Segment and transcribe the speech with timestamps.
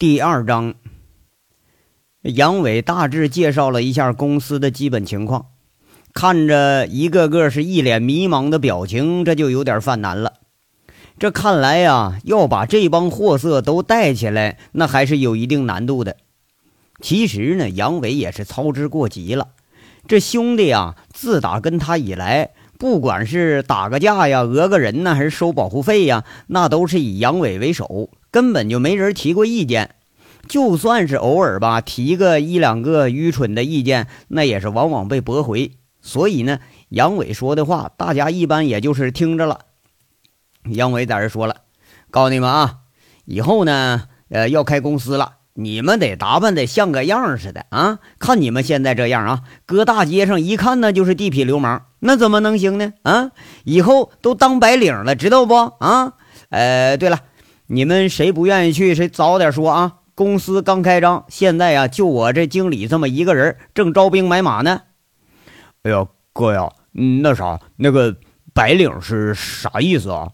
[0.00, 0.74] 第二章，
[2.22, 5.46] 杨伟大致介绍了一下公司的基本情况，
[6.14, 10.34] 看着一个个是一脸迷茫的表情，这就有点犯难了。
[11.18, 16.16] 这看来呀，要把这帮货色都带起来，那还是有一定难度的。
[17.00, 19.48] 其实呢，杨伟也是操之过急了。
[20.06, 28.10] 这兄弟呀，自打跟他以来，不管是打个架呀、讹个人呢，还是收保护费呀，那都是以杨伟为首。
[28.30, 29.94] 根本就没人提过意见，
[30.46, 35.72] 就算是偶尔吧，提个一两个愚蠢的意见，那也是往往被驳回。
[36.00, 39.60] 所以呢，杨伟说的话，大家一般也就是听着了。
[40.70, 41.56] 杨伟在这说了
[42.10, 42.78] ：“告诉你们啊，
[43.24, 47.98] 以后呢，呃，要开公司了，你们得打扮得像个样似的啊！
[48.18, 52.92] 看你们现在这样啊，搁大街上一看呢就是地痞流氓，那怎么能行呢？
[53.02, 53.32] 啊，
[53.64, 55.54] 以后都当白领了，知道不？
[55.54, 56.14] 啊，
[56.50, 57.20] 呃，对了。”
[57.70, 58.94] 你们谁不愿意去？
[58.94, 59.96] 谁早点说啊！
[60.14, 64.80] 公司刚开张，现在呀，就我这经理这么一个人，正招兵买马呢。
[65.82, 68.16] 哎呀，哥呀，那啥，那个
[68.54, 70.30] 白领是啥意思啊？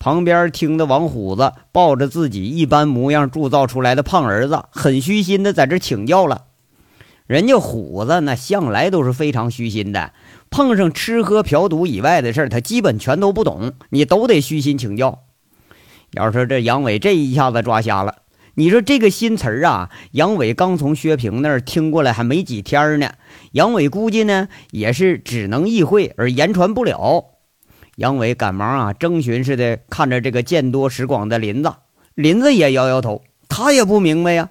[0.00, 6.46] 旁边听的王虎子抱着自己一般模样铸造出来的胖儿子，很虚心的在这请教了。
[7.28, 10.12] 人家虎子那向来都是非常虚心的，
[10.50, 15.20] 碰上吃喝嫖赌以外的事他基本全都不懂，你都得虚心请教。
[16.12, 18.16] 要说这杨伟这一下子抓瞎了，
[18.54, 23.12] 你说这个新词儿啊，杨伟刚从薛平那儿听过来还没几天呢。
[23.52, 27.26] 杨伟估计呢也是只能意会而言传不了。
[27.96, 31.72] 杨伟赶忙啊征询似的看着这个见多识广的林子，
[32.14, 34.50] 林子也摇摇头，他也不明白呀。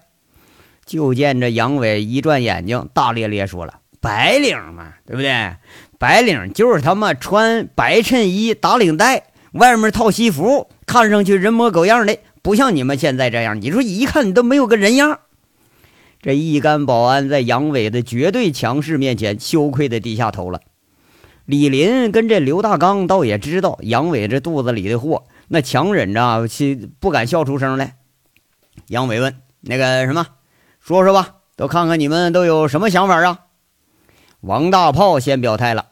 [0.85, 5.55] 就见这杨伟一转眼睛，大咧咧说了：“白领嘛，对不对？
[5.99, 13.61] 白领就是他妈穿白衬衣打领带，外面套西服。”看上去人模狗样的，不像你们现在这样。
[13.61, 15.19] 你说一看你都没有个人样。
[16.21, 20.61] 这一干保安在杨伟的绝对强势面前，羞愧的低下头了。
[21.45, 27.97] 李林跟这刘大刚倒也知道杨伟这肚子里的货，那强忍着气不敢笑出声来。
[28.87, 30.25] 杨伟问：“那个什么，
[30.79, 33.41] 说说吧，都看看你们都有什么想法啊？”
[34.41, 35.85] 王大炮先表态了。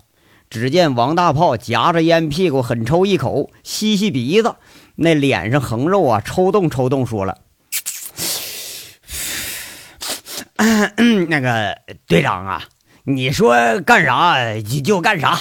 [0.49, 4.55] 只见王大炮夹着烟屁股，狠抽一口，吸吸鼻子。
[4.95, 7.37] 那脸上横肉啊，抽动抽动，说了
[11.29, 11.77] ：“那个
[12.07, 12.63] 队长啊，
[13.03, 15.39] 你说干啥就就干啥。”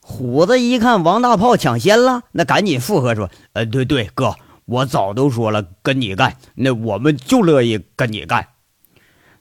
[0.00, 8.48] 虎子一看王大炮抢先了，那赶紧附和说：“呃，对对，哥，我早都说了跟你干，那我们就乐意跟你干。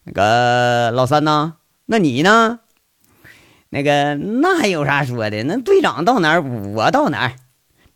[0.04, 1.56] 那个老三呢？
[1.86, 2.60] 那你呢？
[3.70, 5.44] 那个那还有啥说的？
[5.44, 7.34] 那队长到哪儿，我到哪儿。”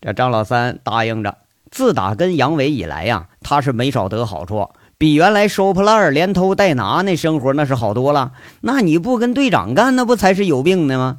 [0.01, 1.37] 这张老三答应着，
[1.69, 8.33] 自打跟杨伟以来呀，他是没少得好处，比原来收破烂连偷带拿那生活那是好多了。
[8.61, 11.17] 那你不跟队长干，那不才是有病呢吗？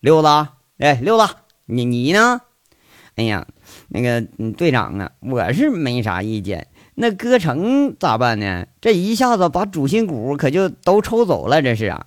[0.00, 0.28] 六子，
[0.78, 1.32] 哎，六子，
[1.66, 2.42] 你你呢？
[3.16, 3.46] 哎呀，
[3.88, 4.20] 那个
[4.52, 6.68] 队长啊，我是没啥意见。
[6.94, 8.66] 那哥成咋办呢？
[8.80, 12.06] 这一下子把主心骨可就都抽走了，这是啊。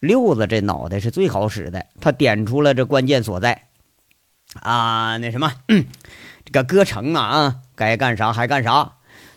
[0.00, 3.66] 六子这脑袋是最好使的，他点出了这关键所在。
[4.54, 8.94] 啊，那什么， 这个歌城啊，啊，该干啥还干啥。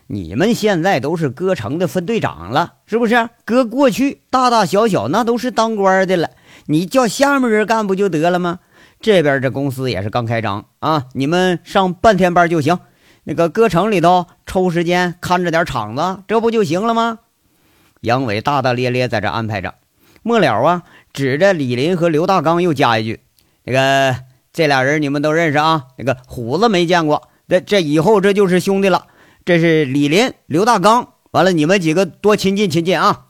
[0.08, 3.30] 你们现在都是歌城的分队长了，是不是？
[3.46, 6.32] 搁过去大大小小那都是当官的了，
[6.68, 8.60] 你叫下面人干不就得了吗？
[9.02, 12.80] 这边这公司也是刚开张啊，你们上半天班就行。
[13.26, 17.20] 那个歌城里头抽时间看着点场子，这不就行了吗？
[18.02, 19.76] 杨伟大大咧咧在这安排着，
[20.24, 23.20] 末了啊，指着李林和刘大刚又加一句
[23.64, 24.16] ：“那个。”
[24.54, 25.86] 这俩人你们都认识啊？
[25.98, 29.08] 那个虎子没见过，这这以后这就是兄弟了。
[29.44, 33.30] 这是李林、刘大刚，完了你们几个多亲近亲近啊！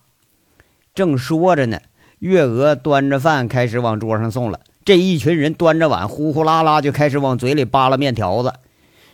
[0.94, 1.80] 正说着呢，
[2.20, 4.60] 月娥端着饭开始往桌上送了。
[4.84, 8.56] 这一群人端着碗，呼呼啦啦就开始往嘴里扒拉面条子。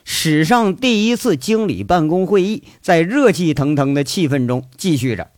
[0.02, 5.28] 史上第一次经理办公会议在热气腾腾的气氛中继续着。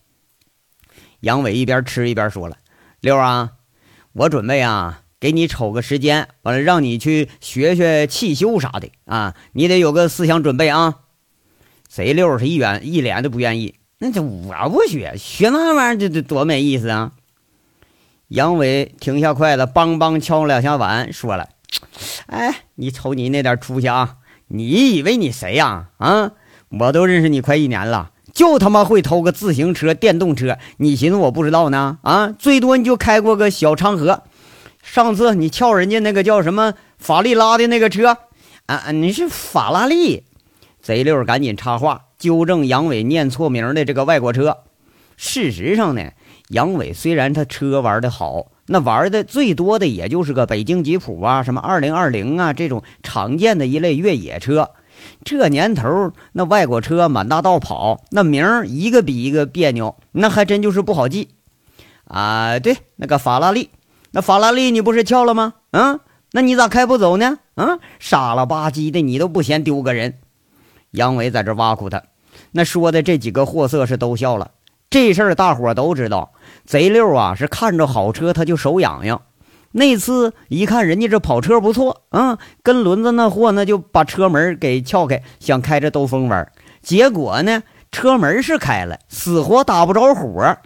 [1.23, 2.59] 杨伟一边吃一边说了
[3.01, 3.53] ：“六啊，
[4.13, 9.37] 我准备啊。”给你瞅个时间，完了让你去学学汽修啥的啊！
[9.53, 10.97] 你得有个思想准备啊！
[11.89, 17.13] 谁六是一脸一脸的不愿意，那这我不学，学那玩意儿这这多没意思啊！
[18.27, 21.51] 杨伟停下筷子，梆梆敲两下碗，说了
[22.27, 24.17] ：“哎，你瞅你那点出息啊！
[24.49, 25.91] 你以为你谁呀？
[25.99, 26.33] 啊，
[26.69, 31.99] 我都认识你快一年了，就他妈会偷个自行车、电动车，你寻思我不知道呢？
[32.03, 34.23] 啊，最多你就开过个小昌河。”
[34.83, 38.17] 上次你撬人家那个叫什么法利拉的那个车，
[38.67, 40.25] 啊，你是法拉利，
[40.81, 44.59] 贼六赶紧插话，纠正杨伟念错名的这个外国车。
[45.17, 46.11] 事实上呢，
[46.49, 54.71] 杨伟虽然他车玩的好，那玩的最多的也就是个北京吉普啊，什么二零二零啊这种常见的一类越野车。
[55.25, 61.29] 这年头，那外国车满大道跑，那名儿一个比一个别扭，那还真就是不好记
[62.05, 62.59] 啊。
[62.59, 63.71] 对，那个法拉利，
[64.11, 65.55] 那法拉利你不是翘了吗？
[65.71, 66.01] 嗯，
[66.33, 67.39] 那你咋开不走呢？
[67.55, 70.19] 嗯，傻了吧唧的，你都不嫌丢个人。
[70.91, 72.03] 杨伟在这挖苦他，
[72.51, 74.51] 那说的这几个货色是都笑了。
[74.91, 76.33] 这事儿大伙都知道，
[76.67, 79.23] 贼六啊是看着好车他就手痒痒。
[79.73, 86.51] 那次一看人家这跑车不错，嗯，跟轮子那货那就把车门给撬开，想开着兜风玩。
[86.83, 90.57] 结果呢，车门是开了，死活打不着火。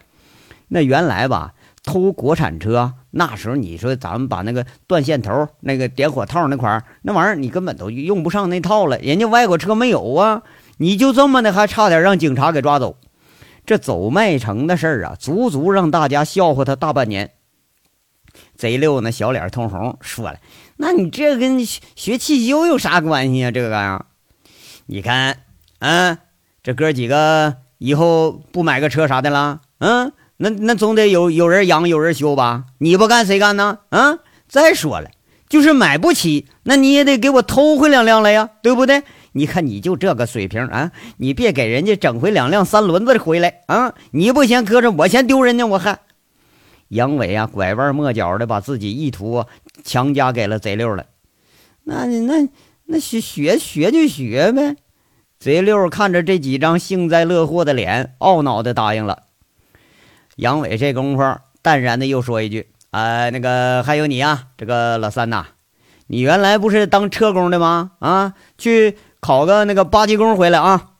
[0.68, 1.52] 那原来吧，
[1.84, 8.98] 偷国产车那时候，你说咱们把那个断线头、那个点火套那块儿那玩意儿，你根本都用不上那套了。
[8.98, 10.42] 人家外国车没有啊，
[10.78, 12.96] 你就这么的，还差点让警察给抓走。
[13.64, 17.30] 这走麦城的事儿啊，足足让大家笑话他大半年。
[18.56, 20.36] 贼六那小脸通红，说了
[20.78, 23.50] ：“那你这跟学汽修有啥关系啊？
[23.50, 24.06] 这个呀，
[24.86, 25.38] 你看，
[25.80, 26.18] 嗯，
[26.62, 29.60] 这哥几个以后不买个车啥的了？
[29.78, 32.64] 嗯，那那总得有有人养，有人修吧？
[32.78, 33.78] 你不干谁干呢？
[33.90, 34.18] 啊！
[34.48, 35.10] 再说了，
[35.48, 39.02] 就是买不起，那你也得给我偷回两辆来呀，对不对？
[39.32, 43.92] 你看你就这个水平啊，你别给人家整回两辆三轮子回来啊！
[44.12, 45.98] 你不嫌磕碜，我嫌丢人呢，我还。”
[46.88, 49.44] 杨伟啊，拐弯抹角的把自己意图
[49.84, 51.06] 强加给了贼六了。
[51.84, 52.48] 那你那
[52.86, 54.76] 那学学学就学呗。
[55.38, 59.24] 贼六看着这几张幸灾乐祸的脸，懊恼的答应了。
[60.36, 61.22] 杨伟这功夫
[61.60, 65.46] 淡然的又说一句：“啊，那个还有你啊，这个老三呐，
[66.06, 67.92] 你原来不是当车工的吗？
[67.98, 70.92] 啊，去考个那个八级工回来啊。”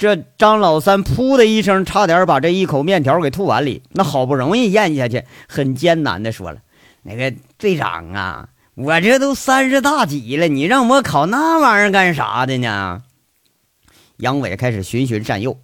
[0.00, 3.82] 这张老三噗的一声，差点把这一口面条给吐碗里。
[3.90, 6.60] 那好不容易咽下去，很艰难的说了
[7.04, 13.02] ：“那个队长啊，我这都三十大几了，你让我考那玩意儿干啥的呢？”
[14.16, 15.58] 杨伟开始循循善诱：“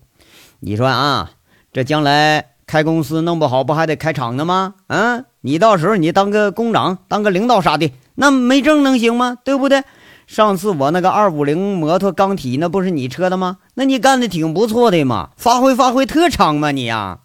[0.61, 1.31] 你说啊，
[1.73, 4.75] 这将来开公司弄不好，不还得开厂呢吗？
[4.89, 9.39] 嗯，你到时候你当个工长，当个领导啥的，那没证能行吗？
[9.43, 9.83] 对不对？”
[10.27, 13.59] 上次我那个二五零摩托钢体，那不是你车的吗？
[13.75, 17.21] 那你干的挺不错的嘛，发挥发挥特长嘛你呀！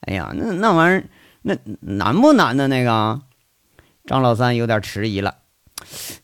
[0.00, 1.04] 哎呀，那那玩意儿
[1.42, 2.66] 那难不难呢？
[2.68, 3.20] 那个
[4.04, 5.36] 张老三有点迟疑了。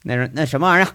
[0.02, 0.92] 那那什么玩意儿？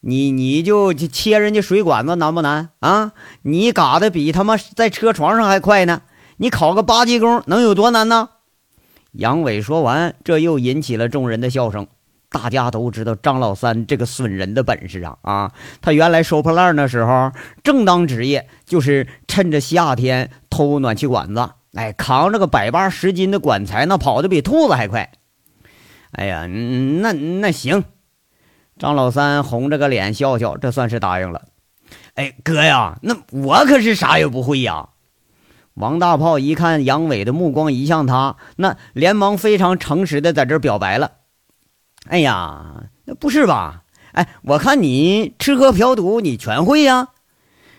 [0.00, 3.12] 你你就切人家水管子难不难啊？
[3.42, 6.02] 你嘎的比他妈在车床上还快呢！
[6.38, 8.30] 你考个八级工能有多难呢？
[9.12, 11.86] 杨伟说完，这又引起了众人的笑声。
[12.32, 15.52] 大家都知道张老三这个损人的本事啊啊！
[15.80, 17.30] 他原来收破烂的时候，
[17.62, 25.12] 正当职业就是趁着夏天偷暖气管子，哎，扛着个百八十斤的管材，那跑的比兔子还快。
[26.12, 27.84] 哎呀，那那行，
[28.78, 31.42] 张老三红着个脸笑笑，这算是答应了。
[32.14, 34.88] 哎，哥呀，那我可是啥也不会呀。
[35.74, 41.12] 王大炮一看杨伟的目光移向他，那连忙非常诚实的在这表白了。
[42.08, 43.82] 哎呀，那不是吧？
[44.12, 47.08] 哎，我看你吃喝嫖赌你全会呀！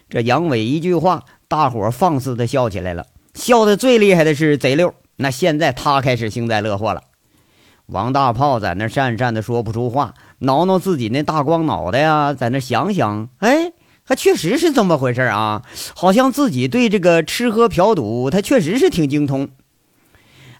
[0.10, 3.06] 这杨伟一句话，大伙放肆的笑起来了。
[3.36, 7.04] 笑的最厉害的是贼六，那现在他开始幸灾乐祸了。
[7.88, 15.62] 王大炮在那讪讪的说不出话，挠挠自己那大光脑袋呀，在那想想，哎，还确实是这么回事啊！
[15.96, 19.50] 好像自己对这个吃喝嫖赌，他确实是挺精通。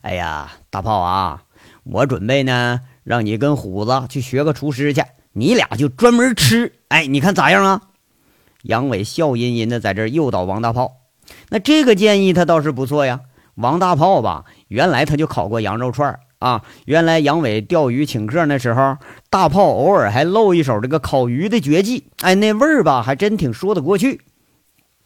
[0.02, 1.44] 哎呀，大炮啊，
[1.84, 2.82] 我准备呢。
[3.04, 6.74] 让你跟虎子去学个厨师去，你俩就专门吃。
[6.88, 7.82] 哎，你看咋样啊？
[8.64, 10.98] 杨伟笑吟吟的在这诱导王大炮。
[11.50, 13.22] 那这个建议他倒是不错呀。
[13.56, 16.64] 王大炮吧，原来他就烤过羊肉串啊。
[16.86, 18.98] 原来杨伟钓鱼请客那时候，
[19.30, 22.08] 大炮偶尔还露一手这个烤鱼的绝技。
[22.22, 24.22] 哎，那味儿吧，还真挺说得过去。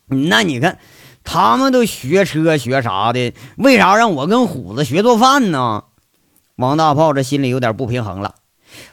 [0.08, 0.80] 那你看，
[1.24, 5.84] 他们都学车学啥的，为啥让我跟虎子学做饭呢？
[6.58, 8.36] 王大炮这心里有点不平衡了，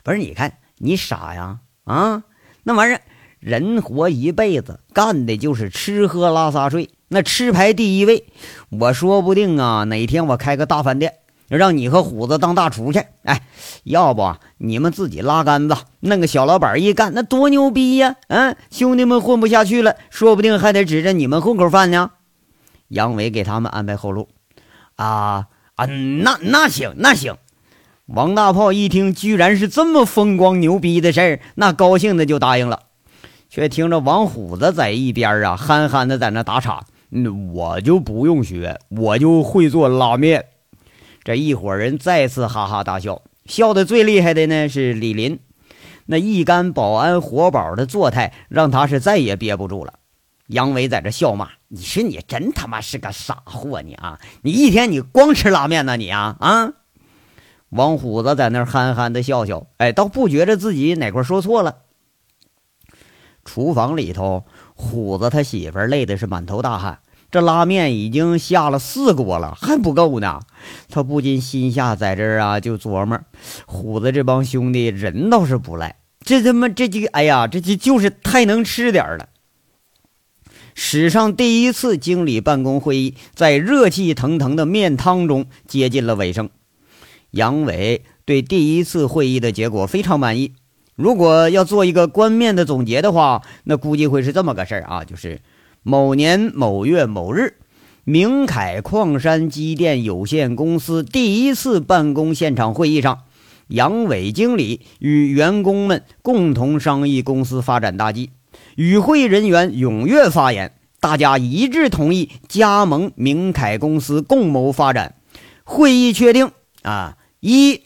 [0.02, 0.18] 不是？
[0.18, 2.22] 你看你傻呀啊！
[2.62, 3.00] 那玩意儿，
[3.40, 8.26] 人活一辈子干的就是吃喝拉撒睡，那吃排第一位。
[8.68, 11.14] 我说不定啊，哪天我开个大饭店，
[11.48, 13.02] 让你和虎子当大厨去。
[13.22, 13.40] 哎，
[13.84, 18.16] 要不你们自己拉杆子，弄个小老板一干，那多牛逼呀！
[18.28, 22.10] 嗯，兄弟们混不下去了，说不定还得指着你们混口饭呢。
[22.88, 24.28] 杨伟给他们安排后路。
[24.96, 27.38] 啊啊，那那行，那行。
[28.06, 32.80] 王大炮一听，居然是这么风光牛逼的事儿，那高兴的就答应了。
[33.48, 40.44] 却听着王虎子在一边啊憨憨的在那打岔：“嗯，我就不用学，我就会做拉面。”
[41.24, 45.38] 这一伙人再次哈哈大笑，笑得最厉害的呢是李林，
[46.04, 49.94] 那一干保安活宝的做态让他是再也憋不住了。
[50.48, 56.72] 杨伟在这笑骂：“你说你真他妈是个傻货，你啊，你一天你光吃拉面呢，你啊啊！”
[57.74, 61.78] 王虎子在那儿憨憨的笑笑，哎，倒不觉着自己哪块说错了。
[63.44, 67.00] 厨房里头，虎子他媳妇累的是满头大汗。
[67.32, 70.40] 这拉面已经下了四锅了，还不够呢。
[70.88, 73.18] 他不禁心下在这儿啊，就琢磨：
[73.66, 79.30] 虎子这帮兄弟人倒是不赖，这他妈这几个，哎呀，这就就是太能吃点了。
[80.76, 86.50] 史上第一次经理办公会议在热气腾腾的面汤中接近了尾声。
[87.34, 90.52] 杨伟对第一次会议的结果非常满意。
[90.94, 95.40] 如果要做一个冠面的总结的话，那估计会是这么个事儿啊，就是。
[95.82, 97.56] 某年某月某日，
[98.04, 103.24] 明凯矿山机电有限公司第一次办公现场会议上，
[103.66, 108.30] 杨伟经理与员工们共同商议公司发展大计，
[108.76, 115.16] 与会人员踊跃发言，大家一致同意加盟明凯公司，共谋发展。
[115.64, 116.50] 会议确定
[116.82, 117.82] 啊，一，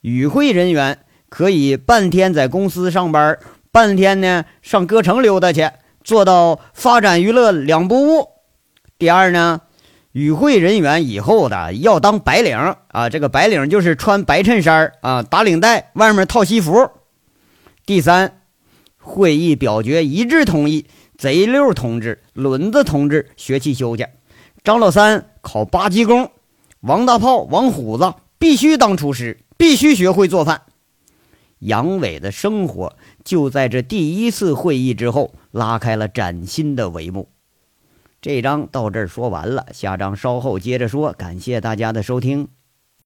[0.00, 3.38] 与会人员可以半天在公司上班，
[3.70, 5.70] 半天呢上歌城溜达去。
[6.02, 8.28] 做到发展娱乐两不误。
[8.98, 9.60] 第二呢，
[10.12, 12.56] 与会人员以后的要当白领
[12.88, 16.90] 啊，这个白领就是穿白衬衫啊，打领带，外面套西服。
[17.84, 18.40] 第三，
[18.96, 20.86] 会议表决一致同意，
[21.18, 24.06] 贼溜同志、轮子同志学汽修去，
[24.62, 26.30] 张老三考八级工，
[26.80, 30.62] 王大炮、王虎子必须当厨师，必须学会做饭。
[31.60, 37.30] 杨伟的生活就在这第一次会议之后拉开了崭新的帷幕。
[38.20, 41.12] 这章到这儿说完了，下章稍后接着说。
[41.12, 42.48] 感谢大家的收听。